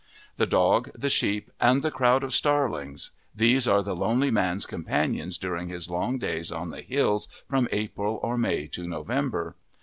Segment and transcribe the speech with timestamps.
[0.37, 5.37] The dog, the sheep, and the crowd of starlings these are the lonely man's companions
[5.37, 9.55] during his long days on the hills from April or May to November.